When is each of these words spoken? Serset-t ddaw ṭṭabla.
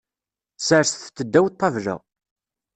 Serset-t 0.67 1.17
ddaw 1.23 1.45
ṭṭabla. 1.53 1.95